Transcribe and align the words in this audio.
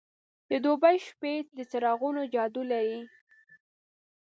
د 0.49 0.51
دوبی 0.63 0.95
شپې 1.07 1.33
د 1.57 1.59
څراغونو 1.71 2.21
جادو 2.33 2.61
لري. 2.71 3.01